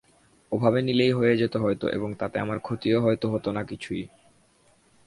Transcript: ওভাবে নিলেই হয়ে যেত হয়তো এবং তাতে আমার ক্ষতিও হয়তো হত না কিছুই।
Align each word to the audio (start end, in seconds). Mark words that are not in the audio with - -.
ওভাবে 0.51 0.79
নিলেই 0.81 1.11
হয়ে 1.11 1.33
যেত 1.37 1.53
হয়তো 1.57 1.85
এবং 1.89 2.09
তাতে 2.15 2.37
আমার 2.39 2.59
ক্ষতিও 2.59 2.99
হয়তো 3.01 3.25
হত 3.29 3.45
না 3.47 3.63
কিছুই। 3.63 4.03